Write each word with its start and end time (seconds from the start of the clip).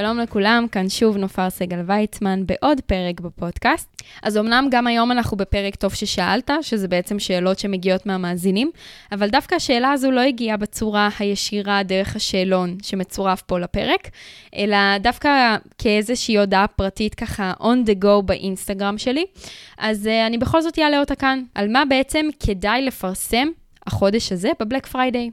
שלום 0.00 0.18
לכולם, 0.18 0.66
כאן 0.72 0.88
שוב 0.88 1.16
נופר 1.16 1.50
סגל 1.50 1.80
ויצמן 1.86 2.46
בעוד 2.46 2.80
פרק 2.80 3.20
בפודקאסט. 3.20 4.02
אז 4.22 4.38
אמנם 4.38 4.68
גם 4.70 4.86
היום 4.86 5.12
אנחנו 5.12 5.36
בפרק 5.36 5.74
טוב 5.74 5.94
ששאלת, 5.94 6.50
שזה 6.62 6.88
בעצם 6.88 7.18
שאלות 7.18 7.58
שמגיעות 7.58 8.06
מהמאזינים, 8.06 8.70
אבל 9.12 9.28
דווקא 9.28 9.54
השאלה 9.54 9.92
הזו 9.92 10.10
לא 10.10 10.20
הגיעה 10.20 10.56
בצורה 10.56 11.08
הישירה 11.18 11.82
דרך 11.82 12.16
השאלון 12.16 12.76
שמצורף 12.82 13.42
פה 13.42 13.58
לפרק, 13.58 14.08
אלא 14.56 14.98
דווקא 15.00 15.56
כאיזושהי 15.78 16.38
הודעה 16.38 16.66
פרטית 16.66 17.14
ככה 17.14 17.52
on 17.60 17.88
the 17.88 18.04
go 18.04 18.22
באינסטגרם 18.24 18.98
שלי. 18.98 19.24
אז 19.78 20.06
אה, 20.06 20.26
אני 20.26 20.38
בכל 20.38 20.62
זאת 20.62 20.78
אעלה 20.78 21.00
אותה 21.00 21.14
כאן, 21.14 21.42
על 21.54 21.68
מה 21.68 21.84
בעצם 21.88 22.26
כדאי 22.40 22.82
לפרסם 22.82 23.48
החודש 23.86 24.32
הזה 24.32 24.50
בבלק 24.60 24.86
פריידיי. 24.86 25.30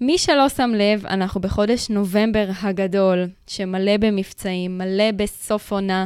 מי 0.00 0.18
שלא 0.18 0.48
שם 0.48 0.70
לב, 0.74 1.06
אנחנו 1.06 1.40
בחודש 1.40 1.90
נובמבר 1.90 2.46
הגדול, 2.62 3.26
שמלא 3.46 3.96
במבצעים, 3.96 4.78
מלא 4.78 5.10
בסוף 5.16 5.72
עונה, 5.72 6.04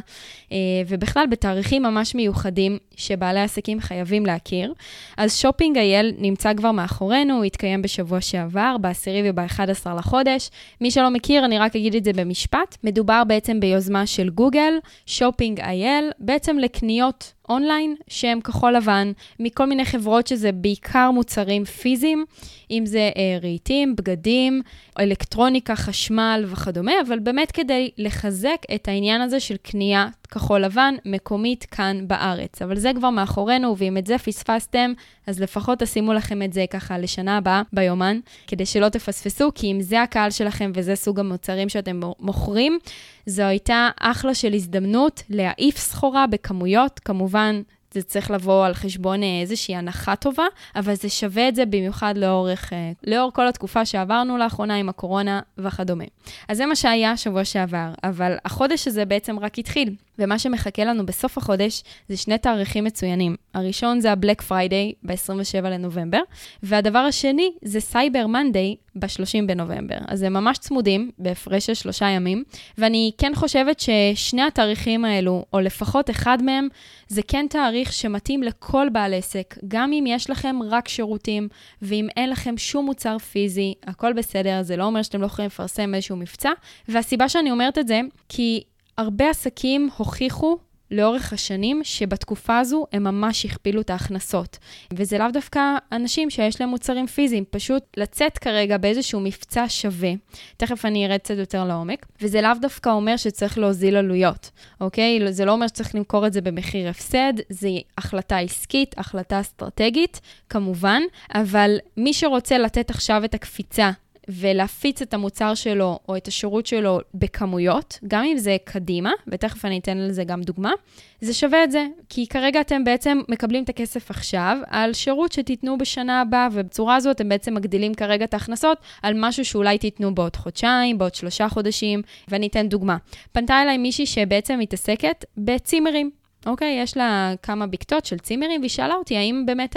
אה, 0.53 0.57
ובכלל 0.89 1.27
בתאריכים 1.31 1.83
ממש 1.83 2.15
מיוחדים 2.15 2.79
שבעלי 2.97 3.41
עסקים 3.41 3.81
חייבים 3.81 4.27
להכיר. 4.27 4.73
אז 5.17 5.37
Shopping 5.37 5.79
IL 5.79 6.15
נמצא 6.19 6.55
כבר 6.55 6.73
מאחורינו, 6.73 7.35
הוא 7.37 7.45
התקיים 7.45 7.83
בשבוע 7.83 8.21
שעבר, 8.21 8.77
ב-10 8.81 9.09
וב-11 9.25 9.91
לחודש. 9.99 10.51
מי 10.81 10.91
שלא 10.91 11.11
מכיר, 11.11 11.45
אני 11.45 11.59
רק 11.59 11.77
אגיד 11.77 11.95
את 11.95 12.05
זה 12.05 12.13
במשפט. 12.13 12.77
מדובר 12.85 13.23
בעצם 13.25 13.61
ביוזמה 13.61 14.07
של 14.07 14.31
גוגל, 14.31 14.73
Shopping 15.07 15.61
IL, 15.61 16.11
בעצם 16.19 16.59
לקניות 16.59 17.33
אונליין 17.49 17.95
שהם 18.09 18.41
כחול 18.41 18.77
לבן, 18.77 19.13
מכל 19.41 19.67
מיני 19.67 19.85
חברות 19.85 20.27
שזה 20.27 20.53
בעיקר 20.53 21.11
מוצרים 21.11 21.65
פיזיים, 21.65 22.25
אם 22.71 22.87
זה 22.87 23.11
אה, 23.17 23.39
רהיטים, 23.43 23.97
בגדים, 23.97 24.63
אלקטרוניקה, 25.01 25.77
חשמל 25.77 26.45
וכדומה, 26.47 26.93
אבל 27.07 27.19
באמת 27.29 27.53
כדי 27.53 27.91
לחזק 27.99 28.57
את 28.75 28.89
העניין 28.89 29.21
הזה 29.21 29.41
של 29.41 29.57
קנייה 29.57 30.09
כחול 30.31 30.61
לבן 30.61 30.95
מקומית 31.05 31.65
כאן 31.65 32.09
בארץ. 32.09 32.63
אבל 32.63 32.79
זה 32.79 32.91
כבר 32.97 33.11
מאחורינו, 33.11 33.77
ואם 33.79 33.97
את 33.97 34.07
זה 34.07 34.19
פספסתם, 34.19 34.93
אז 35.27 35.41
לפחות 35.41 35.79
תשימו 35.79 36.13
לכם 36.13 36.43
את 36.43 36.53
זה 36.53 36.65
ככה 36.71 36.99
לשנה 36.99 37.37
הבאה 37.37 37.63
ביומן, 37.73 38.19
כדי 38.47 38.67
שלא 38.67 38.89
תפספסו, 38.89 39.51
כי 39.55 39.73
אם 39.73 39.81
זה 39.81 40.03
הקהל 40.03 40.31
שלכם 40.31 40.73
וזה 40.75 40.97
סוג 40.97 41.21
המוצרים 41.21 41.69
שאתם 41.69 42.01
מוכרים, 42.21 42.79
זו 43.27 43.43
הייתה 43.43 43.89
אחלה 44.01 44.35
של 44.35 44.55
הזדמנות 44.55 45.23
להעיף 45.31 45.79
סחורה 45.79 46.27
בכמויות, 46.27 46.99
כמובן. 46.99 47.63
זה 47.91 48.03
צריך 48.03 48.31
לבוא 48.31 48.67
על 48.67 48.75
חשבון 48.75 49.23
אה, 49.23 49.41
איזושהי 49.41 49.77
הנחה 49.77 50.17
טובה, 50.17 50.45
אבל 50.77 50.95
זה 50.95 51.09
שווה 51.09 51.49
את 51.49 51.55
זה 51.55 51.67
במיוחד 51.67 52.15
לאורך, 52.17 52.73
אה, 52.73 52.93
לאור 53.05 53.33
כל 53.33 53.49
התקופה 53.49 53.85
שעברנו 53.85 54.39
לאחרונה 54.39 54.75
עם 54.77 54.89
הקורונה 54.89 55.41
וכדומה. 55.59 56.05
אז 56.49 56.57
זה 56.57 56.67
מה 56.67 56.77
שהיה 56.77 57.17
שבוע 57.17 57.45
שעבר, 57.45 57.89
אבל 58.05 58.37
החודש 58.45 58.89
הזה 58.89 59.05
בעצם 59.05 59.39
רק 59.39 59.59
התחיל. 59.59 59.95
ומה 60.19 60.39
שמחכה 60.39 60.85
לנו 60.85 61.07
בסוף 61.07 61.39
החודש 61.39 61.83
זה 62.09 62.17
שני 62.17 62.39
תאריכים 62.39 62.85
מצוינים. 62.85 63.37
הראשון 63.55 64.01
זה 64.01 64.13
ה-Black 64.13 64.43
Friday 64.51 64.95
ב-27 65.03 65.63
לנובמבר, 65.63 66.21
והדבר 66.63 66.99
השני 66.99 67.53
זה 67.63 67.81
סייבר 67.81 68.27
מנדיי 68.27 68.77
ב-30 68.97 69.47
בנובמבר. 69.47 69.97
אז 70.09 70.23
הם 70.23 70.33
ממש 70.33 70.59
צמודים, 70.59 71.11
בהפרש 71.19 71.67
של 71.67 71.75
שלושה 71.75 72.07
ימים, 72.07 72.45
ואני 72.79 73.13
כן 73.19 73.33
חושבת 73.35 73.81
ששני 73.81 74.43
התאריכים 74.43 75.05
האלו, 75.05 75.45
או 75.53 75.61
לפחות 75.61 76.11
אחד 76.11 76.43
מהם, 76.43 76.69
זה 77.09 77.23
כן 77.29 77.47
תאריך 77.51 77.93
שמתאים 77.93 78.43
לכל 78.43 78.89
בעל 78.93 79.15
עסק, 79.15 79.59
גם 79.69 79.93
אם 79.93 80.05
יש 80.07 80.31
לכם 80.31 80.57
רק 80.71 80.89
שירותים, 80.89 81.49
ואם 81.83 82.09
אין 82.17 82.31
לכם 82.31 82.59
שום 82.59 82.87
מוצר 82.87 83.19
פיזי, 83.19 83.75
הכל 83.87 84.13
בסדר, 84.13 84.63
זה 84.63 84.77
לא 84.77 84.85
אומר 84.85 85.03
שאתם 85.03 85.21
לא 85.21 85.27
יכולים 85.27 85.47
לפרסם 85.47 85.95
איזשהו 85.95 86.17
מבצע. 86.17 86.51
והסיבה 86.89 87.29
שאני 87.29 87.51
אומרת 87.51 87.79
את 87.79 87.89
זה, 87.89 88.01
כי 88.29 88.63
הרבה 88.99 89.31
עסקים 89.31 89.89
הוכיחו 89.97 90.59
לאורך 90.91 91.33
השנים 91.33 91.81
שבתקופה 91.85 92.59
הזו 92.59 92.87
הם 92.93 93.05
ממש 93.05 93.45
הכפילו 93.45 93.81
את 93.81 93.91
ההכנסות. 93.91 94.59
וזה 94.93 95.19
לאו 95.19 95.27
דווקא 95.33 95.61
אנשים 95.93 96.31
שיש 96.31 96.61
להם 96.61 96.71
מוצרים 96.71 97.07
פיזיים, 97.07 97.45
פשוט 97.51 97.83
לצאת 97.97 98.39
כרגע 98.39 98.79
באיזשהו 98.79 99.21
מבצע 99.21 99.65
שווה. 99.69 100.13
תכף 100.57 100.85
אני 100.85 101.07
ארד 101.07 101.19
קצת 101.19 101.35
יותר 101.39 101.65
לעומק. 101.65 102.07
וזה 102.23 102.41
לאו 102.41 102.51
דווקא 102.61 102.91
אומר 102.91 103.17
שצריך 103.17 103.59
להוזיל 103.59 103.97
עלויות, 103.97 104.51
אוקיי? 104.81 105.33
זה 105.33 105.45
לא 105.45 105.53
אומר 105.53 105.67
שצריך 105.67 105.95
למכור 105.95 106.27
את 106.27 106.33
זה 106.33 106.41
במחיר 106.41 106.89
הפסד, 106.89 107.33
זה 107.49 107.69
החלטה 107.99 108.39
עסקית, 108.39 108.95
החלטה 108.99 109.41
אסטרטגית, 109.41 110.21
כמובן, 110.49 111.03
אבל 111.35 111.77
מי 111.97 112.13
שרוצה 112.13 112.59
לתת 112.59 112.91
עכשיו 112.91 113.25
את 113.25 113.35
הקפיצה 113.35 113.91
ולהפיץ 114.29 115.03
את 115.03 115.15
המוצר 115.15 115.55
שלו 115.55 115.99
או 116.09 116.17
את 116.17 116.29
השירות 116.29 116.67
שלו 116.67 117.01
בכמויות, 117.15 117.99
גם 118.09 118.25
אם 118.25 118.39
זה 118.39 118.57
קדימה, 118.65 119.13
ותכף 119.27 119.65
אני 119.65 119.79
אתן 119.79 119.99
לזה 119.99 120.25
גם 120.25 120.43
דוגמה, 120.43 120.73
זה 121.21 121.35
שווה 121.35 121.65
את 121.65 121.71
זה, 121.71 121.87
כי 122.09 122.27
כרגע 122.27 122.61
אתם 122.61 122.85
בעצם 122.85 123.21
מקבלים 123.29 123.65
את 123.65 123.69
הכסף 123.69 124.11
עכשיו 124.11 124.59
על 124.67 124.93
שירות 124.93 125.33
שתיתנו 125.33 125.79
בשנה 125.79 126.21
הבאה, 126.21 126.49
ובצורה 126.53 126.97
הזו 126.97 127.11
אתם 127.11 127.29
בעצם 127.29 127.55
מגדילים 127.55 127.95
כרגע 127.95 128.25
את 128.25 128.35
ההכנסות 128.35 128.79
על 129.03 129.15
משהו 129.17 129.45
שאולי 129.45 129.79
תיתנו 129.79 130.15
בעוד 130.15 130.37
חודשיים, 130.37 130.99
בעוד 130.99 131.15
שלושה 131.15 131.49
חודשים, 131.49 132.03
ואני 132.29 132.47
אתן 132.47 132.69
דוגמה. 132.69 132.97
פנתה 133.33 133.63
אליי 133.63 133.79
מישהי 133.79 134.07
שבעצם 134.07 134.59
מתעסקת 134.59 135.25
בצימרים. 135.39 136.11
אוקיי, 136.47 136.81
יש 136.83 136.97
לה 136.97 137.33
כמה 137.43 137.67
בקתות 137.67 138.05
של 138.05 138.19
צימרים, 138.19 138.61
והיא 138.61 138.71
שאלה 138.71 138.95
אותי 138.95 139.17
האם 139.17 139.47
באמת 139.47 139.77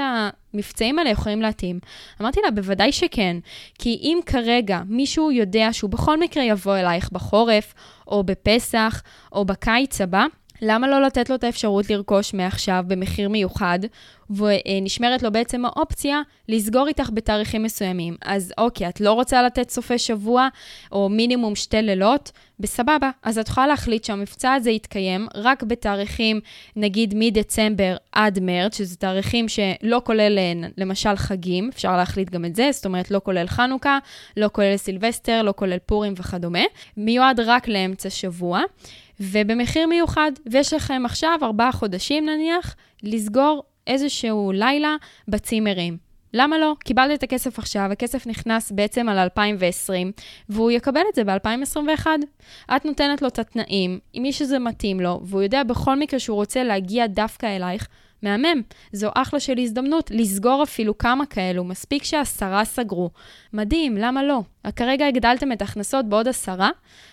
המבצעים 0.53 0.99
האלה 0.99 1.09
יכולים 1.09 1.41
להתאים. 1.41 1.79
אמרתי 2.21 2.39
לה, 2.43 2.51
בוודאי 2.51 2.91
שכן, 2.91 3.37
כי 3.79 3.99
אם 4.01 4.19
כרגע 4.25 4.81
מישהו 4.87 5.31
יודע 5.31 5.69
שהוא 5.71 5.89
בכל 5.89 6.19
מקרה 6.19 6.43
יבוא 6.43 6.77
אלייך 6.77 7.11
בחורף, 7.11 7.73
או 8.07 8.23
בפסח, 8.23 9.01
או 9.31 9.45
בקיץ 9.45 10.01
הבא, 10.01 10.25
למה 10.61 10.87
לא 10.87 11.01
לתת 11.01 11.29
לו 11.29 11.35
את 11.35 11.43
האפשרות 11.43 11.89
לרכוש 11.89 12.33
מעכשיו 12.33 12.83
במחיר 12.87 13.29
מיוחד, 13.29 13.79
ונשמרת 14.29 15.23
לו 15.23 15.31
בעצם 15.31 15.65
האופציה 15.65 16.21
לסגור 16.49 16.87
איתך 16.87 17.09
בתאריכים 17.13 17.63
מסוימים. 17.63 18.15
אז 18.21 18.53
אוקיי, 18.57 18.89
את 18.89 19.01
לא 19.01 19.13
רוצה 19.13 19.43
לתת 19.43 19.69
סופי 19.69 19.97
שבוע, 19.97 20.47
או 20.91 21.09
מינימום 21.09 21.55
שתי 21.55 21.81
לילות, 21.81 22.31
בסבבה. 22.59 23.09
אז 23.23 23.37
את 23.37 23.47
יכולה 23.47 23.67
להחליט 23.67 24.03
שהמבצע 24.03 24.53
הזה 24.53 24.71
יתקיים 24.71 25.27
רק 25.35 25.63
בתאריכים, 25.63 26.39
נגיד 26.75 27.13
מדצמבר 27.17 27.95
עד 28.11 28.39
מרץ, 28.39 28.77
שזה 28.77 28.95
תאריכים 28.95 29.45
שלא 29.49 30.01
כולל 30.03 30.39
למשל 30.77 31.15
חגים, 31.15 31.69
אפשר 31.73 31.97
להחליט 31.97 32.29
גם 32.29 32.45
את 32.45 32.55
זה, 32.55 32.69
זאת 32.71 32.85
אומרת 32.85 33.11
לא 33.11 33.21
כולל 33.23 33.47
חנוכה, 33.47 33.99
לא 34.37 34.49
כולל 34.53 34.77
סילבסטר, 34.77 35.41
לא 35.41 35.53
כולל 35.55 35.77
פורים 35.85 36.13
וכדומה. 36.17 36.63
מיועד 36.97 37.39
רק 37.39 37.67
לאמצע 37.67 38.09
שבוע. 38.09 38.61
ובמחיר 39.21 39.87
מיוחד, 39.87 40.31
ויש 40.45 40.73
לכם 40.73 41.01
עכשיו 41.05 41.39
ארבעה 41.43 41.71
חודשים 41.71 42.25
נניח, 42.25 42.75
לסגור 43.03 43.63
איזשהו 43.87 44.51
לילה 44.51 44.95
בצימרים. 45.27 45.97
למה 46.33 46.57
לא? 46.57 46.75
קיבלת 46.79 47.17
את 47.19 47.23
הכסף 47.23 47.59
עכשיו, 47.59 47.91
הכסף 47.91 48.27
נכנס 48.27 48.71
בעצם 48.71 49.09
על 49.09 49.17
2020, 49.17 50.11
והוא 50.49 50.71
יקבל 50.71 51.01
את 51.09 51.15
זה 51.15 51.23
ב-2021. 51.23 52.07
את 52.75 52.85
נותנת 52.85 53.21
לו 53.21 53.27
את 53.27 53.39
התנאים, 53.39 53.99
עם 54.13 54.23
מי 54.23 54.33
שזה 54.33 54.59
מתאים 54.59 54.99
לו, 54.99 55.21
והוא 55.23 55.41
יודע 55.41 55.63
בכל 55.63 55.99
מקרה 55.99 56.19
שהוא 56.19 56.35
רוצה 56.35 56.63
להגיע 56.63 57.07
דווקא 57.07 57.45
אלייך, 57.45 57.87
מהמם. 58.23 58.61
זו 58.91 59.09
אחלה 59.15 59.39
של 59.39 59.57
הזדמנות 59.57 60.11
לסגור 60.13 60.63
אפילו 60.63 60.97
כמה 60.97 61.25
כאלו, 61.25 61.63
מספיק 61.63 62.03
שעשרה 62.03 62.65
סגרו. 62.65 63.09
מדהים, 63.53 63.97
למה 63.97 64.23
לא? 64.23 64.41
כרגע 64.75 65.07
הגדלתם 65.07 65.51
את 65.51 65.61
ההכנסות 65.61 66.05
בעוד 66.09 66.27
עשרה 66.27 66.69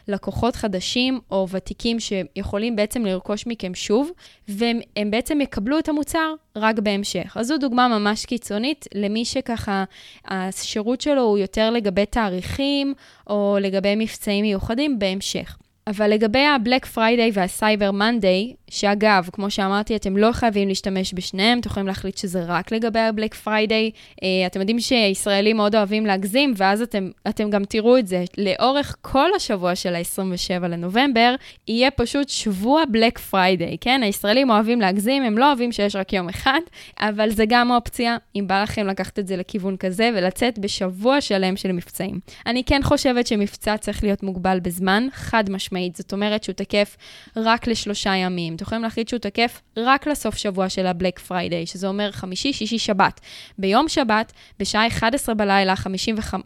לקוחות 0.09 0.56
חדשים 0.56 1.21
או 1.31 1.47
ותיקים 1.50 2.00
שיכולים 2.00 2.77
בעצם 2.77 3.05
לרכוש 3.05 3.47
מכם 3.47 3.75
שוב, 3.75 4.11
והם 4.49 5.11
בעצם 5.11 5.41
יקבלו 5.41 5.79
את 5.79 5.88
המוצר 5.88 6.35
רק 6.56 6.79
בהמשך. 6.79 7.37
אז 7.37 7.47
זו 7.47 7.59
דוגמה 7.59 7.88
ממש 7.88 8.27
קיצונית 8.27 8.87
למי 8.94 9.25
שככה 9.25 9.85
השירות 10.25 11.00
שלו 11.00 11.23
הוא 11.23 11.38
יותר 11.38 11.71
לגבי 11.71 12.06
תאריכים 12.06 12.94
או 13.27 13.56
לגבי 13.61 13.94
מבצעים 13.97 14.44
מיוחדים 14.44 14.99
בהמשך. 14.99 15.56
אבל 15.90 16.11
לגבי 16.11 16.38
ה-Black 16.38 16.87
Friday 16.96 17.32
וה-Cyber 17.32 17.93
Monday, 17.93 18.55
שאגב, 18.70 19.29
כמו 19.32 19.50
שאמרתי, 19.50 19.96
אתם 19.96 20.17
לא 20.17 20.32
חייבים 20.32 20.69
להשתמש 20.69 21.14
בשניהם, 21.14 21.58
אתם 21.58 21.69
יכולים 21.70 21.87
להחליט 21.87 22.17
שזה 22.17 22.44
רק 22.46 22.73
לגבי 22.73 22.99
ה-Black 22.99 23.46
Friday. 23.46 23.93
Uh, 24.11 24.25
אתם 24.46 24.61
יודעים 24.61 24.81
שישראלים 24.81 25.56
מאוד 25.56 25.75
אוהבים 25.75 26.06
להגזים, 26.06 26.55
ואז 26.56 26.82
אתם, 26.82 27.11
אתם 27.29 27.50
גם 27.50 27.64
תראו 27.64 27.99
את 27.99 28.06
זה. 28.06 28.25
לאורך 28.38 28.96
כל 29.00 29.29
השבוע 29.37 29.75
של 29.75 29.94
ה-27 29.94 30.67
לנובמבר, 30.67 31.35
יהיה 31.69 31.91
פשוט 31.91 32.29
שבוע 32.29 32.82
Black 32.93 33.19
Friday, 33.32 33.76
כן? 33.81 34.00
הישראלים 34.02 34.50
אוהבים 34.50 34.81
להגזים, 34.81 35.23
הם 35.23 35.38
לא 35.38 35.46
אוהבים 35.49 35.73
שיש 35.73 35.96
רק 35.96 36.12
יום 36.12 36.29
אחד, 36.29 36.61
אבל 37.00 37.31
זה 37.31 37.44
גם 37.49 37.70
אופציה, 37.70 38.17
אם 38.37 38.44
בא 38.46 38.62
לכם 38.62 38.87
לקחת 38.87 39.19
את 39.19 39.26
זה 39.26 39.37
לכיוון 39.37 39.76
כזה 39.76 40.11
ולצאת 40.17 40.58
בשבוע 40.58 41.20
שלם 41.20 41.56
של 41.56 41.73
מבצעים. 41.73 42.20
אני 42.46 42.64
כן 42.64 42.81
חושבת 42.84 43.26
שמבצע 43.26 43.76
צריך 43.76 44.05
להיות 44.05 44.23
מוגבל 44.23 44.61
בזמן, 44.61 45.06
חד 45.12 45.50
משמעית. 45.50 45.78
זאת 45.95 46.13
אומרת 46.13 46.45
שהוא 46.45 46.53
תקף 46.53 46.97
רק 47.37 47.67
לשלושה 47.67 48.17
ימים. 48.17 48.55
אתם 48.55 48.63
יכולים 48.63 48.83
להחליט 48.83 49.09
שהוא 49.09 49.19
תקף 49.19 49.61
רק 49.77 50.07
לסוף 50.07 50.37
שבוע 50.37 50.69
של 50.69 50.87
ה-Black 50.87 51.31
Friday, 51.31 51.67
שזה 51.67 51.89
אומר 51.89 52.13
חמישי, 52.13 52.53
שישי, 52.53 52.79
שבת. 52.79 53.21
ביום 53.59 53.89
שבת, 53.89 54.33
בשעה 54.59 54.87
11 54.87 55.35
בלילה, 55.35 55.77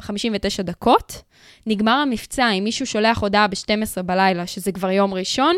59 0.00 0.62
דקות, 0.62 1.22
נגמר 1.66 1.92
המבצע. 1.92 2.50
אם 2.50 2.64
מישהו 2.64 2.86
שולח 2.86 3.18
הודעה 3.18 3.48
ב-12 3.48 4.02
בלילה, 4.02 4.46
שזה 4.46 4.72
כבר 4.72 4.90
יום 4.90 5.14
ראשון, 5.14 5.56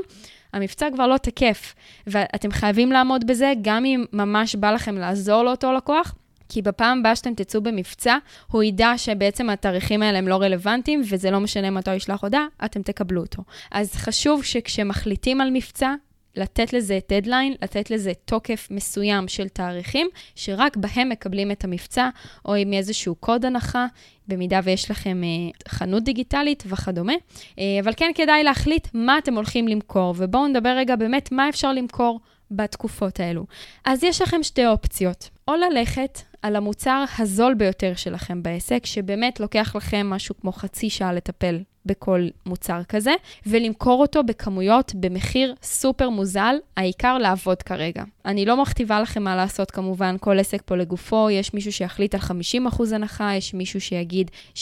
המבצע 0.53 0.87
כבר 0.95 1.07
לא 1.07 1.17
תקף, 1.17 1.75
ואתם 2.07 2.51
חייבים 2.51 2.93
לעמוד 2.93 3.27
בזה, 3.27 3.53
גם 3.63 3.85
אם 3.85 4.05
ממש 4.13 4.55
בא 4.55 4.73
לכם 4.73 4.99
לעזור 4.99 5.43
לאותו 5.43 5.73
לקוח. 5.73 6.15
כי 6.55 6.63
בפעם 6.63 6.99
הבאה 6.99 7.17
שאתם 7.17 7.35
תצאו 7.35 7.61
במבצע, 7.61 8.17
הוא 8.51 8.63
ידע 8.63 8.93
שבעצם 8.97 9.51
התאריכים 9.51 10.03
האלה 10.03 10.19
הם 10.19 10.29
לא 10.29 10.37
רלוונטיים, 10.37 11.03
וזה 11.11 11.31
לא 11.31 11.41
משנה 11.41 11.71
מתי 11.71 11.91
הוא 11.91 11.97
ישלח 11.97 12.23
הודעה, 12.23 12.47
אתם 12.65 12.83
תקבלו 12.83 13.21
אותו. 13.21 13.43
אז 13.71 13.95
חשוב 13.95 14.45
שכשמחליטים 14.45 15.41
על 15.41 15.51
מבצע, 15.51 15.95
לתת 16.37 16.73
לזה 16.73 16.99
דדליין, 17.09 17.55
לתת 17.63 17.91
לזה 17.91 18.13
תוקף 18.25 18.69
מסוים 18.71 19.29
של 19.29 19.49
תאריכים, 19.49 20.09
שרק 20.35 20.77
בהם 20.77 21.09
מקבלים 21.09 21.51
את 21.51 21.65
המבצע, 21.65 22.09
או 22.45 22.55
עם 22.55 22.73
איזשהו 22.73 23.15
קוד 23.15 23.45
הנחה, 23.45 23.87
במידה 24.29 24.61
ויש 24.65 24.91
לכם 24.91 25.23
אה, 25.25 25.69
חנות 25.69 26.05
דיגיטלית 26.05 26.63
וכדומה. 26.67 27.13
אה, 27.59 27.65
אבל 27.81 27.93
כן 27.97 28.11
כדאי 28.15 28.43
להחליט 28.43 28.89
מה 28.95 29.19
אתם 29.19 29.35
הולכים 29.35 29.69
למכור, 29.69 30.15
ובואו 30.17 30.47
נדבר 30.47 30.75
רגע 30.77 30.97
באמת 30.97 31.33
מה 31.33 31.49
אפשר 31.49 31.73
למכור 31.73 32.21
בתקופות 32.51 33.21
האלו. 33.21 33.47
אז 33.85 34.05
יש 34.05 34.23
לכם 34.23 34.43
שתי 34.43 34.67
אופציות, 34.67 35.31
או 35.49 35.55
ללכת 35.55 36.19
על 36.45 36.57
המוצר 36.57 37.05
הזול 37.19 37.55
ביותר 37.55 37.93
שלכם 37.97 38.43
בעסק, 38.43 38.87
שבאמת 38.87 39.41
לוקח 39.41 39.77
לכם 39.77 40.07
משהו 40.11 40.35
כמו 40.41 40.53
חצי 40.53 40.91
שעה 40.91 41.13
לטפל 41.13 41.59
בכל 41.87 42.27
מוצר 42.47 42.81
כזה, 42.89 43.13
ולמכור 43.47 44.01
אותו 44.01 44.25
בכמויות 44.25 44.95
במחיר 44.95 45.55
סופר 45.63 46.09
מוזל, 46.11 46.57
העיקר 46.77 47.19
לעבוד 47.19 47.63
כרגע. 47.63 48.03
אני 48.25 48.47
לא 48.47 48.63
מכתיבה 48.63 49.01
לכם 49.01 49.23
מה 49.23 49.37
לעשות 49.37 49.71
כמובן, 49.71 50.17
כל 50.21 50.39
עסק 50.39 50.63
פה 50.65 50.77
לגופו, 50.77 51.31
יש 51.31 51.55
מישהו 51.55 51.73
שיחליט 51.73 52.15
על 52.15 52.21
50% 52.21 52.95
הנחה, 52.95 53.31
יש 53.35 53.55
מישהו 53.55 53.81
שיגיד 53.81 54.31
70% 54.55 54.61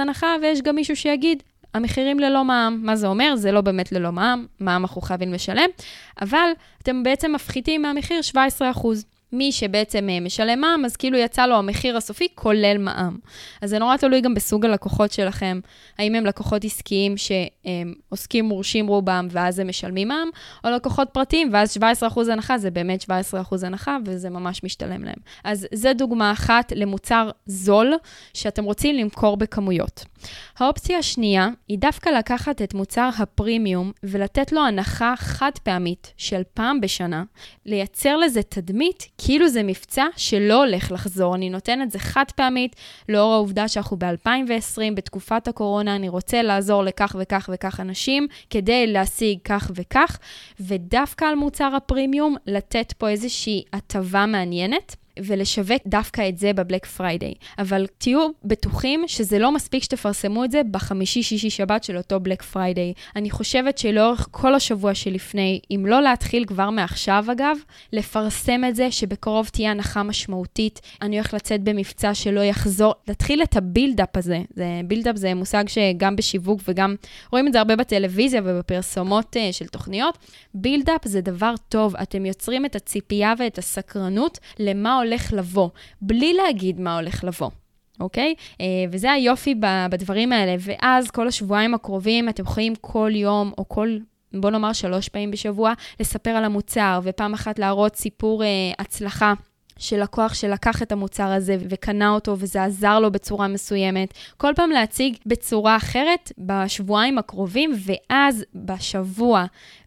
הנחה, 0.00 0.34
ויש 0.42 0.62
גם 0.62 0.74
מישהו 0.74 0.96
שיגיד 0.96 1.42
המחירים 1.74 2.18
ללא 2.18 2.44
מע"מ. 2.44 2.80
מה 2.82 2.96
זה 2.96 3.06
אומר? 3.06 3.36
זה 3.36 3.52
לא 3.52 3.60
באמת 3.60 3.92
ללא 3.92 4.12
מע"מ, 4.12 4.46
מע"מ 4.60 4.82
אנחנו 4.82 5.00
חייבים 5.00 5.32
לשלם, 5.32 5.68
אבל 6.20 6.50
אתם 6.82 7.02
בעצם 7.02 7.32
מפחיתים 7.32 7.82
מהמחיר 7.82 8.20
17%. 8.34 8.36
מי 9.32 9.52
שבעצם 9.52 10.08
אה, 10.10 10.20
משלם 10.20 10.60
מע"מ, 10.60 10.84
אז 10.84 10.96
כאילו 10.96 11.18
יצא 11.18 11.46
לו 11.46 11.56
המחיר 11.56 11.96
הסופי 11.96 12.28
כולל 12.34 12.78
מע"מ. 12.78 13.18
אז 13.62 13.70
זה 13.70 13.78
נורא 13.78 13.96
תלוי 13.96 14.20
גם 14.20 14.34
בסוג 14.34 14.64
הלקוחות 14.64 15.12
שלכם, 15.12 15.60
האם 15.98 16.14
הם 16.14 16.26
לקוחות 16.26 16.64
עסקיים 16.64 17.14
שעוסקים 17.16 18.44
מורשים 18.44 18.86
רובם 18.86 19.28
ואז 19.30 19.58
הם 19.58 19.68
משלמים 19.68 20.08
מע"מ, 20.08 20.30
או 20.64 20.70
לקוחות 20.70 21.08
פרטיים 21.12 21.50
ואז 21.52 21.76
17% 21.76 22.32
הנחה, 22.32 22.58
זה 22.58 22.70
באמת 22.70 23.02
17% 23.02 23.06
הנחה 23.66 23.96
וזה 24.04 24.30
ממש 24.30 24.64
משתלם 24.64 25.04
להם. 25.04 25.18
אז 25.44 25.66
זו 25.74 25.88
דוגמה 25.94 26.32
אחת 26.32 26.72
למוצר 26.76 27.30
זול 27.46 27.94
שאתם 28.34 28.64
רוצים 28.64 28.96
למכור 28.96 29.36
בכמויות. 29.36 30.04
האופציה 30.58 30.98
השנייה 30.98 31.48
היא 31.68 31.78
דווקא 31.78 32.08
לקחת 32.08 32.62
את 32.62 32.74
מוצר 32.74 33.10
הפרימיום 33.18 33.92
ולתת 34.02 34.52
לו 34.52 34.60
הנחה 34.60 35.14
חד 35.16 35.50
פעמית 35.62 36.12
של 36.16 36.42
פעם 36.54 36.80
בשנה, 36.80 37.24
לייצר 37.66 38.16
לזה 38.16 38.42
תדמית 38.42 39.06
כאילו 39.24 39.48
זה 39.48 39.62
מבצע 39.62 40.06
שלא 40.16 40.64
הולך 40.64 40.92
לחזור. 40.92 41.34
אני 41.34 41.50
נותנת 41.50 41.90
זה 41.90 41.98
חד 41.98 42.24
פעמית, 42.34 42.76
לאור 43.08 43.32
העובדה 43.32 43.68
שאנחנו 43.68 43.96
ב-2020, 43.96 44.94
בתקופת 44.94 45.48
הקורונה, 45.48 45.96
אני 45.96 46.08
רוצה 46.08 46.42
לעזור 46.42 46.82
לכך 46.82 47.16
וכך 47.18 47.50
וכך 47.52 47.80
אנשים, 47.80 48.26
כדי 48.50 48.86
להשיג 48.86 49.38
כך 49.44 49.70
וכך, 49.74 50.18
ודווקא 50.60 51.24
על 51.24 51.34
מוצר 51.34 51.70
הפרימיום, 51.76 52.36
לתת 52.46 52.92
פה 52.98 53.08
איזושהי 53.08 53.64
הטבה 53.72 54.26
מעניינת. 54.26 54.96
ולשווק 55.24 55.82
דווקא 55.86 56.28
את 56.28 56.38
זה 56.38 56.52
בבלק 56.52 56.86
פריידיי. 56.86 57.34
אבל 57.58 57.86
תהיו 57.98 58.28
בטוחים 58.44 59.04
שזה 59.06 59.38
לא 59.38 59.52
מספיק 59.52 59.82
שתפרסמו 59.82 60.44
את 60.44 60.50
זה 60.50 60.62
בחמישי, 60.70 61.22
שישי, 61.22 61.50
שבת 61.50 61.84
של 61.84 61.96
אותו 61.96 62.20
בלק 62.20 62.42
פריידיי. 62.42 62.92
אני 63.16 63.30
חושבת 63.30 63.78
שלאורך 63.78 64.28
כל 64.30 64.54
השבוע 64.54 64.94
שלפני, 64.94 65.60
אם 65.70 65.86
לא 65.88 66.02
להתחיל 66.02 66.44
כבר 66.44 66.70
מעכשיו 66.70 67.24
אגב, 67.32 67.56
לפרסם 67.92 68.64
את 68.68 68.76
זה 68.76 68.90
שבקרוב 68.90 69.48
תהיה 69.48 69.70
הנחה 69.70 70.02
משמעותית. 70.02 70.80
אני 71.02 71.16
הולך 71.16 71.34
לצאת 71.34 71.60
במבצע 71.60 72.14
שלא 72.14 72.40
יחזור, 72.40 72.94
להתחיל 73.08 73.42
את 73.42 73.56
ה 73.56 73.63
build-up 73.63 74.16
הזה. 74.16 74.42
זה, 74.54 74.80
build-up 74.84 75.16
זה 75.16 75.34
מושג 75.34 75.64
שגם 75.68 76.16
בשיווק 76.16 76.60
וגם 76.68 76.94
רואים 77.32 77.48
את 77.48 77.52
זה 77.52 77.58
הרבה 77.58 77.76
בטלוויזיה 77.76 78.40
ובפרסומות 78.44 79.36
אה, 79.36 79.52
של 79.52 79.66
תוכניות. 79.66 80.18
build-up 80.54 81.00
זה 81.04 81.20
דבר 81.20 81.54
טוב, 81.68 81.96
אתם 81.96 82.26
יוצרים 82.26 82.64
את 82.64 82.76
הציפייה 82.76 83.34
ואת 83.38 83.58
הסקרנות 83.58 84.38
למה 84.58 84.98
הולך 84.98 85.09
לבוא, 85.32 85.68
בלי 86.02 86.34
להגיד 86.34 86.80
מה 86.80 86.96
הולך 86.96 87.24
לבוא. 87.24 87.50
אוקיי? 88.00 88.34
אה, 88.52 88.56
וזה 88.92 89.12
היופי 89.12 89.54
בדברים 89.90 90.32
האלה. 90.32 90.54
ואז 90.60 91.10
כל 91.10 91.28
השבועיים 91.28 91.74
הקרובים 91.74 92.28
אתם 92.28 92.42
יכולים 92.42 92.74
כל 92.80 93.10
יום 93.14 93.52
או 93.58 93.68
כל 93.68 93.96
בוא 94.32 94.50
נאמר 94.50 94.72
שלוש 94.72 95.08
פעמים 95.08 95.30
בשבוע, 95.30 95.72
לספר 96.00 96.30
על 96.30 96.44
המוצר, 96.44 97.00
ופעם 97.02 97.34
אחת 97.34 97.58
להראות 97.58 97.96
סיפור 97.96 98.42
אה, 98.42 98.46
הצלחה. 98.78 99.34
של 99.78 100.02
לקוח 100.02 100.34
שלקח 100.34 100.82
את 100.82 100.92
המוצר 100.92 101.26
הזה 101.26 101.56
וקנה 101.68 102.10
אותו 102.10 102.36
וזה 102.38 102.64
עזר 102.64 103.00
לו 103.00 103.12
בצורה 103.12 103.48
מסוימת. 103.48 104.14
כל 104.36 104.52
פעם 104.56 104.70
להציג 104.70 105.16
בצורה 105.26 105.76
אחרת 105.76 106.32
בשבועיים 106.38 107.18
הקרובים, 107.18 107.72
ואז 107.84 108.44
בשבוע 108.54 109.44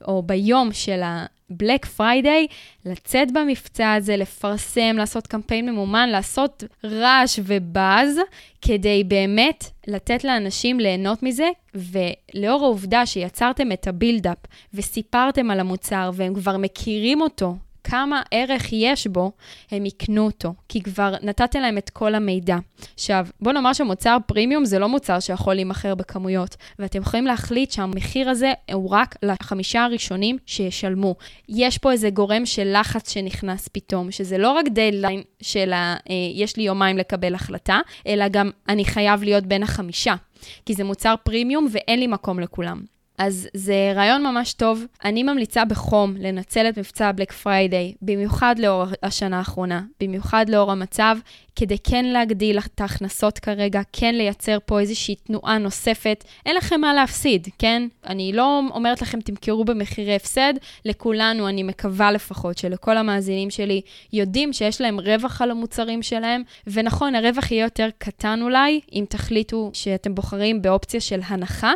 או 0.07 0.23
ביום 0.23 0.69
של. 0.71 1.01
בלק 1.49 1.85
פריידיי, 1.85 2.47
לצאת 2.85 3.31
במבצע 3.31 3.93
הזה, 3.93 4.17
לפרסם, 4.17 4.95
לעשות 4.97 5.27
קמפיין 5.27 5.69
ממומן, 5.69 6.09
לעשות 6.09 6.63
רעש 6.83 7.39
ובאז, 7.43 8.19
כדי 8.61 9.03
באמת 9.03 9.65
לתת 9.87 10.23
לאנשים 10.23 10.79
ליהנות 10.79 11.23
מזה, 11.23 11.49
ולאור 11.75 12.63
העובדה 12.63 13.05
שיצרתם 13.05 13.71
את 13.71 13.87
ה 13.87 13.93
build-up 13.93 14.37
וסיפרתם 14.73 15.51
על 15.51 15.59
המוצר 15.59 16.11
והם 16.13 16.33
כבר 16.33 16.57
מכירים 16.57 17.21
אותו, 17.21 17.55
כמה 17.83 18.21
ערך 18.31 18.73
יש 18.73 19.07
בו, 19.07 19.31
הם 19.71 19.85
יקנו 19.85 20.25
אותו, 20.25 20.53
כי 20.69 20.81
כבר 20.81 21.13
נתתם 21.21 21.59
להם 21.59 21.77
את 21.77 21.89
כל 21.89 22.15
המידע. 22.15 22.57
עכשיו, 22.93 23.27
בוא 23.41 23.51
נאמר 23.51 23.73
שמוצר 23.73 24.17
פרימיום 24.25 24.65
זה 24.65 24.79
לא 24.79 24.89
מוצר 24.89 25.19
שיכול 25.19 25.53
להימכר 25.53 25.95
בכמויות, 25.95 26.55
ואתם 26.79 27.01
יכולים 27.01 27.25
להחליט 27.25 27.71
שהמחיר 27.71 28.29
הזה 28.29 28.53
הוא 28.73 28.89
רק 28.89 29.15
לחמישה 29.23 29.83
הראשונים 29.83 30.37
שישלמו. 30.45 31.15
יש 31.49 31.77
פה 31.77 31.91
איזה 31.91 32.09
גורם 32.09 32.45
של 32.45 32.77
לחץ 32.79 33.13
שנכנס 33.13 33.67
פתאום, 33.67 34.11
שזה 34.11 34.37
לא 34.37 34.51
רק 34.51 34.65
דדליין 34.67 35.21
של 35.41 35.73
ה... 35.73 35.95
אה, 36.09 36.15
יש 36.33 36.57
לי 36.57 36.63
יומיים 36.63 36.97
לקבל 36.97 37.35
החלטה, 37.35 37.79
אלא 38.07 38.27
גם 38.27 38.49
אני 38.69 38.85
חייב 38.85 39.23
להיות 39.23 39.43
בין 39.43 39.63
החמישה. 39.63 40.15
כי 40.65 40.73
זה 40.73 40.83
מוצר 40.83 41.15
פרימיום 41.23 41.67
ואין 41.71 41.99
לי 41.99 42.07
מקום 42.07 42.39
לכולם. 42.39 42.81
אז 43.17 43.47
זה 43.53 43.93
רעיון 43.95 44.23
ממש 44.23 44.53
טוב. 44.53 44.85
אני 45.05 45.23
ממליצה 45.23 45.65
בחום 45.65 46.15
לנצל 46.19 46.69
את 46.69 46.77
מבצע 46.77 47.07
הבלק 47.07 47.31
פריידיי, 47.31 47.93
במיוחד 48.01 48.55
לאור 48.59 48.83
השנה 49.03 49.37
האחרונה, 49.37 49.81
במיוחד 49.99 50.45
לאור 50.49 50.71
המצב, 50.71 51.17
כדי 51.55 51.77
כן 51.83 52.05
להגדיל 52.05 52.57
את 52.57 52.81
ההכנסות 52.81 53.39
כרגע, 53.39 53.81
כן 53.91 54.15
לייצר 54.15 54.57
פה 54.65 54.79
איזושהי 54.79 55.15
תנועה 55.15 55.57
נוספת. 55.57 56.23
אין 56.45 56.55
לכם 56.55 56.81
מה 56.81 56.93
להפסיד, 56.93 57.47
כן? 57.59 57.87
אני 58.05 58.33
לא 58.33 58.61
אומרת 58.69 59.01
לכם 59.01 59.21
תמכרו 59.21 59.65
במחירי 59.65 60.15
הפסד, 60.15 60.53
לכולנו, 60.85 61.49
אני 61.49 61.63
מקווה 61.63 62.11
לפחות, 62.11 62.57
שלכל 62.57 62.97
המאזינים 62.97 63.49
שלי 63.49 63.81
יודעים 64.13 64.53
שיש 64.53 64.81
להם 64.81 64.99
רווח 64.99 65.41
על 65.41 65.51
המוצרים 65.51 66.03
שלהם, 66.03 66.43
ונכון, 66.67 67.15
הרווח 67.15 67.51
יהיה 67.51 67.63
יותר 67.63 67.89
קטן 67.97 68.39
אולי, 68.41 68.79
אם 68.93 69.05
תחליטו 69.09 69.71
שאתם 69.73 70.15
בוחרים 70.15 70.61
באופציה 70.61 70.99
של 70.99 71.19
הנחה. 71.25 71.71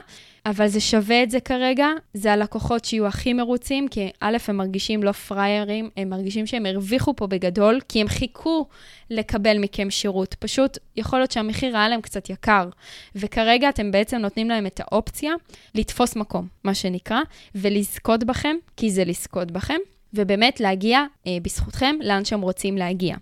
אבל 0.50 0.68
זה 0.68 0.80
שווה 0.80 1.24
את 1.24 1.32
זה 1.32 1.39
כרגע, 1.39 1.88
זה 2.13 2.34
הלקוחות 2.34 2.86
שיהיו 2.86 3.08
הכי 3.08 3.34
מרוצים, 3.34 3.88
כי 3.88 4.10
א', 4.20 4.38
הם 4.48 4.58
מרגישים 4.58 5.04
לא 5.04 5.12
פריירים, 5.12 5.89
הם 5.98 6.10
מרגישים 6.10 6.48
שהם 6.48 6.66
הרוויחו 6.66 7.16
פה 7.16 7.27
בגדול, 7.27 7.80
כי 7.89 8.01
הם 8.01 8.08
חיכו 8.08 8.66
לקבל 9.10 9.58
מכם 9.58 9.89
שירות, 9.89 10.36
פשוט 10.39 10.77
יכול 10.96 11.20
להיות 11.20 11.32
שהמחיר 11.32 11.77
היה 11.77 11.89
להם 11.89 12.01
קצת 12.01 12.30
יקר, 12.30 12.70
וכרגע 13.16 13.70
אתם 13.70 13.92
בעצם 13.92 14.18
נותנים 14.18 14.50
להם 14.50 14.66
את 14.66 14.80
האופציה 14.80 15.34
לתפוס 15.75 16.16
מקום, 16.16 16.48
מה 16.63 16.74
שנקרא, 16.74 17.20
ולזכות 17.56 18.24
בכם, 18.24 18.56
כי 18.77 18.92
זה 18.92 19.06
לזכות 19.06 19.51
בכם, 19.51 19.80
ובאמת 20.13 20.60
להגיע 20.60 21.04
אה, 21.27 21.38
בזכותכם 21.42 21.96
לאן 22.01 22.25
שהם 22.25 22.42
רוצים 22.42 22.77
להגיע. 22.77 23.16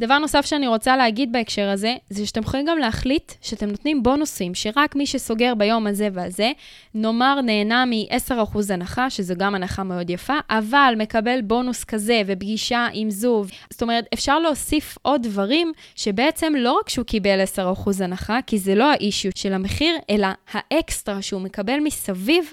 דבר 0.00 0.18
נוסף 0.18 0.46
שאני 0.46 0.66
רוצה 0.66 0.96
להגיד 0.96 1.32
בהקשר 1.32 1.68
הזה, 1.68 1.94
זה 2.10 2.26
שאתם 2.26 2.40
יכולים 2.42 2.66
גם 2.66 2.78
להחליט 2.78 3.32
שאתם 3.40 3.68
נותנים 3.68 4.02
בונוסים, 4.02 4.54
שרק 4.54 4.96
מי 4.96 5.06
שסוגר 5.06 5.54
ביום 5.54 5.86
הזה 5.86 6.08
והזה, 6.12 6.52
נאמר 6.94 7.40
נהנה 7.40 7.84
מ-10% 7.84 8.58
הנחה, 8.70 9.10
שזו 9.10 9.34
גם 9.38 9.54
הנחה 9.54 9.82
מאוד 9.82 10.10
יפה, 10.10 10.34
אבל 10.50 10.94
מקבל 10.98 11.40
בונוס 11.42 11.84
כזה 11.84 12.22
ופגישה 12.26 12.86
עם 12.92 13.10
זו. 13.10 13.44
זאת 13.70 13.82
אומרת, 13.82 14.06
אפשר 14.14 14.38
להוסיף 14.38 14.98
עוד 15.02 15.22
דברים 15.22 15.72
שבעצם 15.94 16.52
לא 16.56 16.72
רק 16.72 16.88
שהוא 16.88 17.04
קיבל 17.04 17.40
10% 17.56 18.04
הנחה, 18.04 18.38
כי 18.46 18.58
זה 18.58 18.74
לא 18.74 18.90
האישיות 18.90 19.36
של 19.36 19.52
המחיר, 19.52 19.96
אלא 20.10 20.28
האקסטרה 20.52 21.22
שהוא 21.22 21.40
מקבל 21.40 21.80
מסביב, 21.80 22.52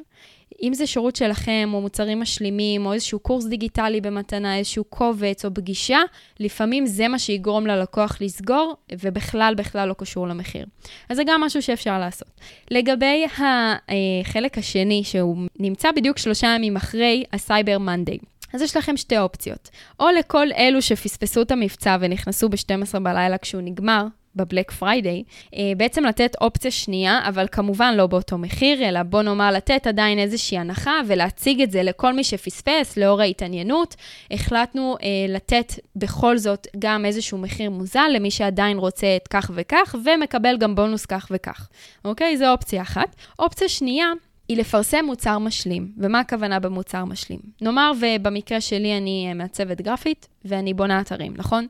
אם 0.64 0.74
זה 0.74 0.88
שירות 0.88 1.16
שלכם, 1.16 1.70
או 1.74 1.82
מוצרים 1.82 2.20
משלימים, 2.20 2.86
או 2.86 2.94
איזשהו 2.94 3.20
קורס 3.20 3.46
דיגיטלי 3.46 4.02
במתנה, 4.02 4.58
איזשהו 4.58 4.84
קובץ 4.84 5.46
או 5.46 5.54
פגישה, 5.54 6.00
לפעמים 6.40 6.86
זה 6.86 7.08
מה 7.08 7.20
שיגרום 7.20 7.68
ללקוח 7.68 8.18
לסגור, 8.22 8.76
ובכלל, 9.00 9.54
בכלל 9.58 9.90
לא 9.90 9.94
קשור 9.94 10.28
למחיר. 10.28 10.66
אז 11.10 11.18
זה 11.18 11.24
גם 11.26 11.42
משהו 11.42 11.62
שאפשר 11.62 12.00
לעשות. 12.00 12.32
לגבי 12.72 13.26
החלק 13.26 14.58
השני, 14.58 15.04
שהוא 15.04 15.38
נמצא 15.60 15.92
בדיוק 15.92 16.18
שלושה 16.18 16.48
ימים 16.48 16.76
אחרי 16.76 17.24
הסייבר 17.34 17.78
מנדיי. 17.78 18.18
אז 18.54 18.62
יש 18.62 18.78
לכם 18.78 18.98
שתי 18.98 19.18
אופציות. 19.18 19.70
או 20.00 20.06
לכל 20.20 20.48
אלו 20.58 20.82
שפספסו 20.82 21.42
את 21.42 21.52
המבצע 21.52 21.98
ונכנסו 22.00 22.50
ב-12 22.50 23.00
בלילה 23.00 23.38
כשהוא 23.38 23.62
נגמר, 23.62 24.06
בבלק 24.36 24.72
פריידיי, 24.72 25.24
אה, 25.56 25.72
בעצם 25.78 26.04
לתת 26.06 26.36
אופציה 26.42 26.72
שנייה, 26.72 27.20
אבל 27.28 27.48
כמובן 27.52 27.94
לא 27.98 28.08
באותו 28.08 28.38
מחיר, 28.38 28.90
אלא 28.90 29.04
בוא 29.04 29.22
נאמר 29.22 29.52
לתת 29.52 29.88
עדיין 29.88 30.20
איזושהי 30.20 30.58
הנחה 30.58 31.00
ולהציג 31.08 31.62
את 31.62 31.72
זה 31.72 31.84
לכל 31.84 32.14
מי 32.14 32.24
שפספס 32.24 32.98
לאור 32.98 33.22
ההתעניינות. 33.22 33.96
החלטנו 34.32 34.98
אה, 35.04 35.08
לתת 35.30 35.74
בכל 35.96 36.38
זאת 36.38 36.68
גם 36.80 37.06
איזשהו 37.06 37.38
מחיר 37.38 37.70
מוזל 37.70 38.08
למי 38.16 38.32
שעדיין 38.32 38.78
רוצה 38.78 39.16
את 39.16 39.28
כך 39.28 39.52
וכך, 39.54 39.96
ומקבל 40.06 40.58
גם 40.58 40.76
בונוס 40.76 41.06
כך 41.06 41.28
וכך. 41.32 41.70
אוקיי? 42.06 42.38
זו 42.38 42.52
אופציה 42.52 42.82
אחת. 42.82 43.16
אופציה 43.40 43.70
שנייה, 43.70 44.12
היא 44.48 44.58
לפרסם 44.58 45.06
מוצר 45.06 45.40
משלים. 45.40 45.92
ומה 45.98 46.20
הכוונה 46.20 46.60
במוצר 46.60 47.06
משלים? 47.06 47.40
נאמר 47.62 47.92
ובמקרה 48.02 48.62
שלי 48.62 48.98
אני 48.98 49.26
אה, 49.30 49.34
מעצבת 49.34 49.82
גרפית 49.82 50.28
ואני 50.46 50.74
בונה 50.74 51.02
אתרים, 51.02 51.34
נכון? 51.38 51.68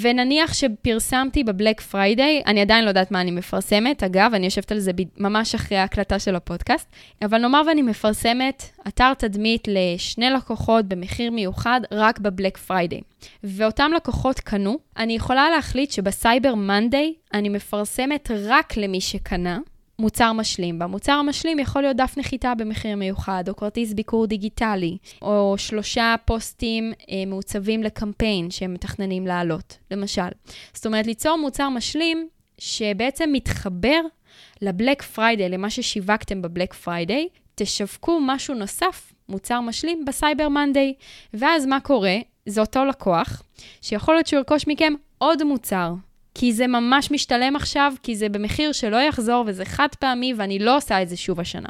ונניח 0.00 0.54
שפרסמתי 0.54 1.44
בבלק 1.44 1.80
פריידיי, 1.80 2.42
אני 2.46 2.60
עדיין 2.60 2.84
לא 2.84 2.88
יודעת 2.88 3.10
מה 3.10 3.20
אני 3.20 3.30
מפרסמת, 3.30 4.02
אגב, 4.02 4.30
אני 4.34 4.44
יושבת 4.44 4.72
על 4.72 4.78
זה 4.78 4.90
ממש 5.18 5.54
אחרי 5.54 5.78
ההקלטה 5.78 6.18
של 6.18 6.36
הפודקאסט, 6.36 6.88
אבל 7.22 7.38
נאמר 7.38 7.62
ואני 7.66 7.82
מפרסמת 7.82 8.62
אתר 8.88 9.14
תדמית 9.14 9.68
לשני 9.68 10.30
לקוחות 10.30 10.84
במחיר 10.84 11.30
מיוחד 11.30 11.80
רק 11.92 12.18
בבלק 12.18 12.56
פריידיי. 12.56 13.00
ואותם 13.44 13.90
לקוחות 13.96 14.40
קנו, 14.40 14.78
אני 14.96 15.12
יכולה 15.12 15.50
להחליט 15.50 15.90
שבסייבר 15.90 16.54
מנדיי 16.54 17.14
אני 17.34 17.48
מפרסמת 17.48 18.30
רק 18.46 18.76
למי 18.76 19.00
שקנה, 19.00 19.58
מוצר 19.98 20.32
משלים. 20.32 20.78
במוצר 20.78 21.12
המשלים 21.12 21.58
יכול 21.58 21.82
להיות 21.82 21.96
דף 21.96 22.14
נחיתה 22.16 22.54
במחיר 22.54 22.96
מיוחד, 22.96 23.44
או 23.48 23.56
כרטיס 23.56 23.92
ביקור 23.92 24.26
דיגיטלי, 24.26 24.98
או 25.22 25.54
שלושה 25.58 26.14
פוסטים 26.24 26.92
אה, 27.10 27.24
מעוצבים 27.26 27.82
לקמפיין 27.82 28.50
שהם 28.50 28.74
מתכננים 28.74 29.26
לעלות, 29.26 29.78
למשל. 29.90 30.28
זאת 30.74 30.86
אומרת, 30.86 31.06
ליצור 31.06 31.36
מוצר 31.36 31.68
משלים 31.68 32.28
שבעצם 32.58 33.30
מתחבר 33.32 34.00
ל 34.62 34.69
Black 34.69 35.02
Friday, 35.02 35.48
למה 35.48 35.70
ששיווקתם 35.70 36.42
ב 36.42 36.47
Black 36.47 36.74
Friday, 36.74 37.28
תשווקו 37.54 38.20
משהו 38.22 38.54
נוסף, 38.54 39.12
מוצר 39.28 39.60
משלים, 39.60 40.04
ב 40.04 40.11
Cyber 40.11 40.48
Monday. 40.48 40.94
ואז 41.34 41.66
מה 41.66 41.80
קורה? 41.80 42.16
זה 42.46 42.60
אותו 42.60 42.84
לקוח, 42.84 43.42
שיכול 43.82 44.14
להיות 44.14 44.26
שהוא 44.26 44.38
ירכוש 44.38 44.64
מכם 44.68 44.94
עוד 45.18 45.42
מוצר, 45.42 45.92
כי 46.38 46.52
זה 46.52 46.66
ממש 46.66 47.10
משתלם 47.10 47.56
עכשיו, 47.56 47.92
כי 48.02 48.16
זה 48.16 48.28
במחיר 48.28 48.72
שלא 48.72 48.96
יחזור 48.96 49.44
וזה 49.46 49.64
חד 49.64 49.88
פעמי 49.98 50.34
ואני 50.36 50.58
לא 50.58 50.76
עושה 50.76 51.02
את 51.02 51.08
זה 51.08 51.16
שוב 51.16 51.40
השנה. 51.40 51.68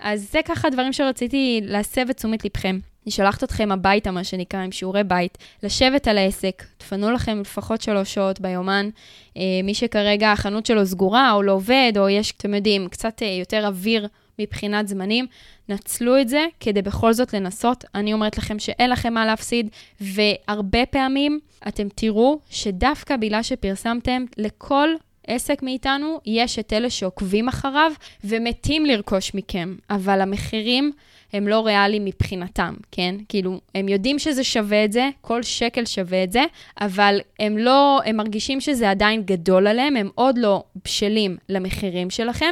אז 0.00 0.28
זה 0.32 0.40
ככה 0.44 0.70
דברים 0.70 0.92
שרציתי 0.92 1.60
להסב 1.62 2.10
את 2.10 2.16
תשומת 2.16 2.44
לבכם. 2.44 2.78
אני 3.06 3.12
שולחת 3.12 3.44
אתכם 3.44 3.72
הביתה, 3.72 4.10
מה 4.10 4.24
שנקרא, 4.24 4.60
עם 4.60 4.72
שיעורי 4.72 5.04
בית, 5.04 5.38
לשבת 5.62 6.08
על 6.08 6.18
העסק, 6.18 6.62
תפנו 6.78 7.10
לכם 7.10 7.40
לפחות 7.40 7.82
שלוש 7.82 8.14
שעות 8.14 8.40
ביומן. 8.40 8.88
אה, 9.36 9.42
מי 9.64 9.74
שכרגע 9.74 10.32
החנות 10.32 10.66
שלו 10.66 10.86
סגורה 10.86 11.32
או 11.32 11.42
לא 11.42 11.52
עובד, 11.52 11.92
או 11.96 12.08
יש, 12.08 12.32
אתם 12.36 12.54
יודעים, 12.54 12.88
קצת 12.88 13.22
אה, 13.22 13.26
יותר 13.26 13.66
אוויר 13.66 14.08
מבחינת 14.38 14.88
זמנים, 14.88 15.26
נצלו 15.68 16.20
את 16.20 16.28
זה 16.28 16.46
כדי 16.60 16.82
בכל 16.82 17.12
זאת 17.12 17.34
לנסות. 17.34 17.84
אני 17.94 18.12
אומרת 18.12 18.38
לכם 18.38 18.58
שאין 18.58 18.90
לכם 18.90 19.14
מה 19.14 19.26
להפסיד, 19.26 19.70
והרבה 20.00 20.86
פעמים 20.86 21.40
אתם 21.68 21.88
תראו 21.94 22.38
שדווקא 22.50 23.16
בגלל 23.16 23.42
שפרסמתם 23.42 24.24
לכל 24.36 24.88
עסק 25.28 25.62
מאיתנו, 25.62 26.20
יש 26.26 26.58
את 26.58 26.72
אלה 26.72 26.90
שעוקבים 26.90 27.48
אחריו 27.48 27.92
ומתים 28.24 28.86
לרכוש 28.86 29.34
מכם, 29.34 29.76
אבל 29.90 30.20
המחירים 30.20 30.92
הם 31.32 31.48
לא 31.48 31.66
ריאליים 31.66 32.04
מבחינתם, 32.04 32.74
כן? 32.90 33.14
כאילו, 33.28 33.60
הם 33.74 33.88
יודעים 33.88 34.18
שזה 34.18 34.44
שווה 34.44 34.84
את 34.84 34.92
זה, 34.92 35.08
כל 35.20 35.42
שקל 35.42 35.84
שווה 35.84 36.24
את 36.24 36.32
זה, 36.32 36.44
אבל 36.80 37.20
הם 37.40 37.58
לא, 37.58 38.00
הם 38.04 38.16
מרגישים 38.16 38.60
שזה 38.60 38.90
עדיין 38.90 39.22
גדול 39.22 39.66
עליהם, 39.66 39.96
הם 39.96 40.08
עוד 40.14 40.38
לא 40.38 40.64
בשלים 40.84 41.36
למחירים 41.48 42.10
שלכם, 42.10 42.50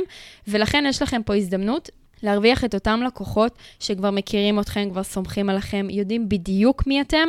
ולכן 0.49 0.85
יש 0.88 1.02
לכם 1.02 1.23
פה 1.23 1.35
הזדמנות 1.35 1.90
להרוויח 2.23 2.64
את 2.64 2.75
אותם 2.75 3.00
לקוחות 3.06 3.59
שכבר 3.80 4.11
מכירים 4.11 4.61
אתכם, 4.61 4.90
כבר 4.90 5.02
סומכים 5.02 5.50
עליכם, 5.50 5.87
יודעים 5.90 6.28
בדיוק 6.28 6.87
מי 6.87 7.00
אתם, 7.00 7.28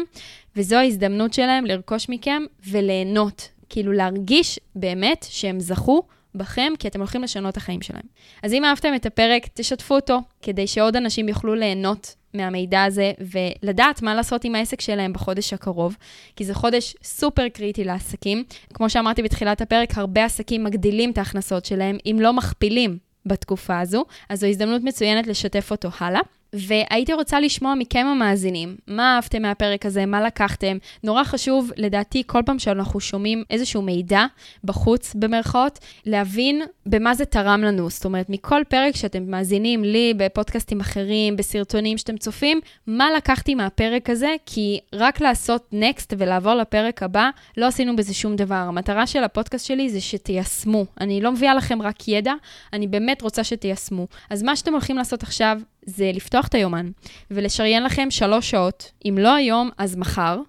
וזו 0.55 0.75
ההזדמנות 0.75 1.33
שלהם 1.33 1.65
לרכוש 1.65 2.09
מכם 2.09 2.43
וליהנות. 2.67 3.56
כאילו 3.69 3.91
להרגיש 3.91 4.59
באמת 4.75 5.25
שהם 5.29 5.59
זכו 5.59 6.03
בכם, 6.35 6.73
כי 6.79 6.87
אתם 6.87 6.99
הולכים 6.99 7.23
לשנות 7.23 7.51
את 7.51 7.57
החיים 7.57 7.81
שלהם. 7.81 8.05
אז 8.43 8.53
אם 8.53 8.65
אהבתם 8.65 8.95
את 8.95 9.05
הפרק, 9.05 9.47
תשתפו 9.53 9.95
אותו, 9.95 10.19
כדי 10.41 10.67
שעוד 10.67 10.95
אנשים 10.95 11.29
יוכלו 11.29 11.55
ליהנות 11.55 12.15
מהמידע 12.33 12.83
הזה 12.83 13.11
ולדעת 13.19 14.01
מה 14.01 14.15
לעשות 14.15 14.43
עם 14.43 14.55
העסק 14.55 14.81
שלהם 14.81 15.13
בחודש 15.13 15.53
הקרוב, 15.53 15.97
כי 16.35 16.45
זה 16.45 16.53
חודש 16.53 16.95
סופר 17.03 17.49
קריטי 17.49 17.83
לעסקים. 17.83 18.43
כמו 18.73 18.89
שאמרתי 18.89 19.23
בתחילת 19.23 19.61
הפרק, 19.61 19.97
הרבה 19.97 20.25
עסקים 20.25 20.63
מגדילים 20.63 21.11
את 21.11 21.17
ההכנסות 21.17 21.65
שלהם, 21.65 21.97
אם 22.05 22.17
לא 22.19 22.33
מכפילים 22.33 22.97
בתקופה 23.25 23.79
הזו, 23.79 24.05
אז 24.29 24.39
זו 24.39 24.47
הזדמנות 24.47 24.83
מצוינת 24.83 25.27
לשתף 25.27 25.71
אותו 25.71 25.89
הלאה. 25.99 26.21
והייתי 26.67 27.13
רוצה 27.13 27.39
לשמוע 27.39 27.75
מכם 27.75 28.05
המאזינים, 28.05 28.75
מה 28.87 29.15
אהבתם 29.15 29.41
מהפרק 29.41 29.85
הזה, 29.85 30.05
מה 30.05 30.21
לקחתם. 30.21 30.77
נורא 31.03 31.23
חשוב, 31.23 31.71
לדעתי, 31.77 32.23
כל 32.25 32.41
פעם 32.45 32.59
שאנחנו 32.59 32.99
שומעים 32.99 33.43
איזשהו 33.49 33.81
מידע 33.81 34.25
בחוץ, 34.63 35.15
במרכאות, 35.15 35.79
להבין 36.05 36.61
במה 36.85 37.13
זה 37.13 37.25
תרם 37.25 37.61
לנו. 37.61 37.89
זאת 37.89 38.05
אומרת, 38.05 38.29
מכל 38.29 38.61
פרק 38.69 38.95
שאתם 38.95 39.31
מאזינים 39.31 39.83
לי, 39.83 40.13
בפודקאסטים 40.17 40.79
אחרים, 40.79 41.35
בסרטונים 41.35 41.97
שאתם 41.97 42.17
צופים, 42.17 42.59
מה 42.87 43.11
לקחתי 43.17 43.55
מהפרק 43.55 44.09
הזה, 44.09 44.35
כי 44.45 44.79
רק 44.93 45.21
לעשות 45.21 45.67
next 45.71 46.13
ולעבור 46.17 46.53
לפרק 46.53 47.03
הבא, 47.03 47.29
לא 47.57 47.65
עשינו 47.65 47.95
בזה 47.95 48.13
שום 48.13 48.35
דבר. 48.35 48.55
המטרה 48.55 49.07
של 49.07 49.23
הפודקאסט 49.23 49.65
שלי 49.65 49.89
זה 49.89 50.01
שתיישמו. 50.01 50.85
אני 51.01 51.21
לא 51.21 51.31
מביאה 51.31 51.55
לכם 51.55 51.81
רק 51.81 52.07
ידע, 52.07 52.33
אני 52.73 52.87
באמת 52.87 53.21
רוצה 53.21 53.43
שתיישמו. 53.43 54.07
אז 54.29 54.43
מה 54.43 54.55
שאתם 54.55 54.71
הולכים 54.71 54.97
לעשות 54.97 55.23
עכשיו, 55.23 55.59
זה 55.87 56.11
לפתוח 56.13 56.47
את 56.47 56.55
היומן 56.55 56.89
ולשריין 57.31 57.83
לכם 57.83 58.07
שלוש 58.11 58.49
שעות, 58.49 58.91
אם 59.05 59.17
לא 59.19 59.35
היום, 59.35 59.69
אז 59.77 59.95
מחר, 59.95 60.39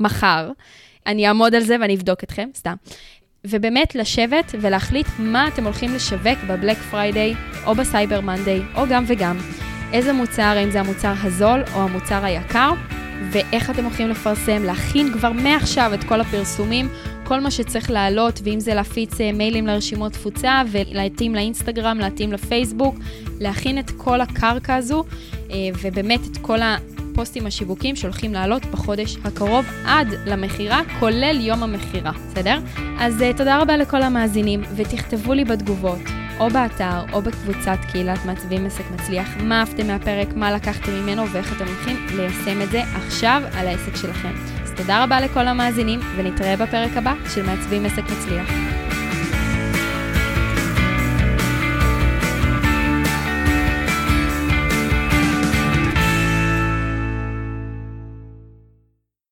מחר, 0.00 0.50
אני 1.06 1.28
אעמוד 1.28 1.54
על 1.54 1.62
זה 1.62 1.76
ואני 1.80 1.94
אבדוק 1.94 2.24
אתכם, 2.24 2.48
סתם. 2.54 2.74
ובאמת 3.44 3.94
לשבת 3.94 4.54
ולהחליט 4.60 5.06
מה 5.18 5.48
אתם 5.48 5.64
הולכים 5.64 5.94
לשווק 5.94 6.38
ב 6.48 6.53
Black 6.53 6.76
Friday 6.76 7.34
או 7.66 7.74
בסייבר 7.74 8.20
מנדיי, 8.20 8.62
או 8.74 8.82
גם 8.90 9.04
וגם. 9.06 9.38
איזה 9.92 10.12
מוצר, 10.12 10.42
האם 10.42 10.70
זה 10.70 10.80
המוצר 10.80 11.12
הזול 11.22 11.62
או 11.74 11.82
המוצר 11.82 12.24
היקר, 12.24 12.70
ואיך 13.30 13.70
אתם 13.70 13.84
הולכים 13.84 14.08
לפרסם, 14.08 14.62
להכין 14.64 15.12
כבר 15.12 15.32
מעכשיו 15.32 15.94
את 15.94 16.04
כל 16.04 16.20
הפרסומים, 16.20 16.88
כל 17.28 17.40
מה 17.40 17.50
שצריך 17.50 17.90
לעלות, 17.90 18.40
ואם 18.44 18.60
זה 18.60 18.74
להפיץ 18.74 19.20
אה, 19.20 19.32
מיילים 19.32 19.66
לרשימות 19.66 20.12
תפוצה, 20.12 20.62
ולהתאים 20.70 21.34
לאינסטגרם, 21.34 21.98
להתאים 21.98 22.32
לפייסבוק, 22.32 22.94
להכין 23.40 23.78
את 23.78 23.90
כל 23.90 24.20
הקרקע 24.20 24.74
הזו, 24.74 25.04
אה, 25.50 25.56
ובאמת 25.82 26.20
את 26.32 26.36
כל 26.36 26.58
הפוסטים 26.62 27.46
השיווקים 27.46 27.96
שהולכים 27.96 28.32
לעלות 28.32 28.66
בחודש 28.66 29.16
הקרוב 29.24 29.66
עד 29.86 30.08
למכירה, 30.26 30.80
כולל 31.00 31.40
יום 31.40 31.62
המכירה, 31.62 32.12
בסדר? 32.12 32.58
אז 32.98 33.22
אה, 33.22 33.32
תודה 33.36 33.62
רבה 33.62 33.76
לכל 33.76 34.02
המאזינים, 34.02 34.62
ותכתבו 34.76 35.34
לי 35.34 35.44
בתגובות. 35.44 36.00
או 36.40 36.50
באתר 36.50 37.00
או 37.12 37.22
בקבוצת 37.22 37.78
קהילת 37.92 38.24
מעצבים 38.24 38.66
עסק 38.66 38.84
מצליח, 38.94 39.28
מה 39.40 39.60
אהבתם 39.60 39.86
מהפרק, 39.86 40.28
מה 40.34 40.52
לקחתם 40.52 40.92
ממנו 40.92 41.22
ואיך 41.32 41.56
אתם 41.56 41.64
הולכים 41.66 42.06
ליישם 42.16 42.62
את 42.62 42.70
זה 42.70 42.82
עכשיו 42.82 43.42
על 43.54 43.66
העסק 43.66 43.96
שלכם. 43.96 44.55
תודה 44.76 45.04
רבה 45.04 45.20
לכל 45.20 45.48
המאזינים, 45.48 46.00
ונתראה 46.16 46.56
בפרק 46.56 46.96
הבא 46.96 47.14
של 47.34 47.42
מעצבים 47.42 47.86
עסק 47.86 48.02
מצליח. 48.02 48.50